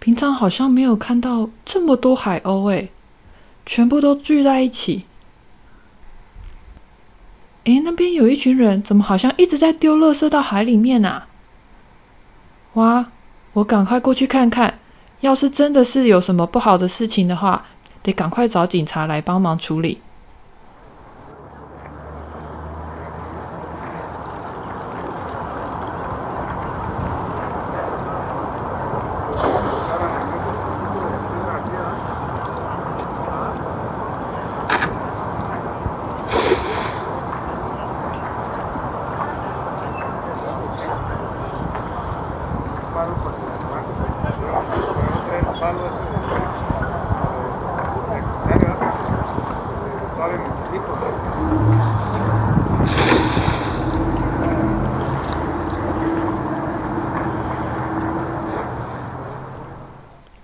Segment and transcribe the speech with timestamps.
[0.00, 2.90] 平常好像没有看到这么多海鸥诶，
[3.66, 5.04] 全部都聚在一起。
[7.64, 11.28] 诶，那边有一群人，怎么好像一直在丢垃圾到海里面啊？
[12.72, 13.12] 哇，
[13.52, 14.78] 我赶快过去看看，
[15.20, 17.66] 要是真的是有什么不好的事情的话，
[18.02, 19.98] 得赶快找警察来帮忙处理。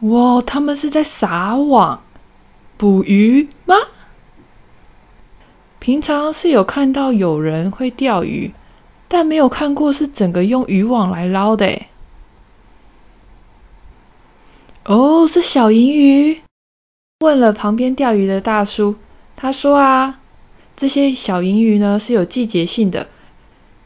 [0.00, 2.02] 哇，他们是在撒网
[2.78, 3.76] 捕鱼吗？
[5.78, 8.54] 平常是有看到有人会钓鱼，
[9.08, 11.82] 但没有看过是整个用渔网来捞的。
[14.90, 16.40] 哦，是小银鱼。
[17.20, 18.96] 问了旁边钓鱼的大叔，
[19.36, 20.18] 他说啊，
[20.74, 23.06] 这些小银鱼呢是有季节性的，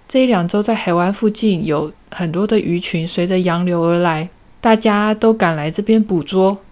[0.08, 4.30] 这一两周在海湾附近有很多的鱼群随着洋流而来。
[4.62, 6.62] 大家都赶来这边捕捉。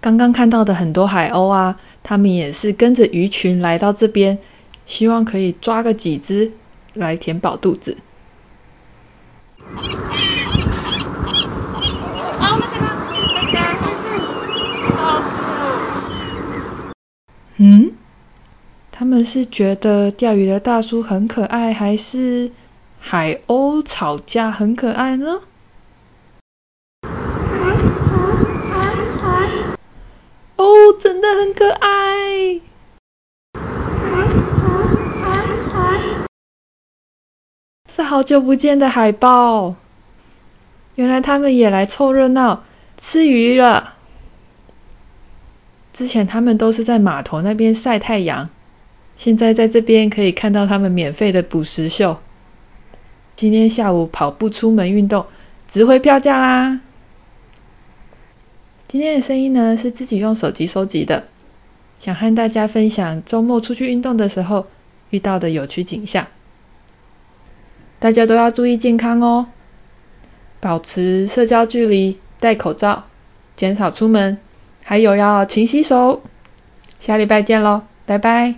[0.00, 4.38] 刚刚看到的很多海鸥啊，他们也是跟着鱼群来到这边，
[4.86, 6.52] 希望可以抓个几只
[6.94, 7.96] 来填饱肚子。
[17.58, 17.92] 嗯？
[18.90, 22.50] 他们是觉得钓鱼的大叔很可爱，还是
[22.98, 25.40] 海鸥吵架很可爱呢？
[30.56, 32.60] 哦真的很可爱，
[37.88, 39.76] 是好久不见的海豹，
[40.96, 42.64] 原来他们也来凑热闹
[42.96, 43.97] 吃鱼了。
[45.98, 48.50] 之前他们都是在码头那边晒太阳，
[49.16, 52.20] 现在在这边可以看到他们免费的捕食秀。
[53.34, 55.26] 今天下午跑步出门运动，
[55.66, 56.78] 值回票价啦！
[58.86, 61.26] 今天的声音呢，是自己用手机收集的，
[61.98, 64.68] 想和大家分享周末出去运动的时候
[65.10, 66.28] 遇到的有趣景象。
[67.98, 69.48] 大家都要注意健康哦，
[70.60, 73.06] 保持社交距离，戴口罩，
[73.56, 74.38] 减少出门，
[74.88, 76.22] 还有要勤洗手。
[76.98, 78.54] 下礼拜见喽，拜拜。